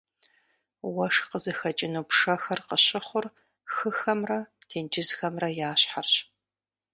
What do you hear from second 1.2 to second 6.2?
къызыхэкӏыну пшэхэр къыщыхъур хыхэмрэ тенджызхэмрэ я щхьэрщ.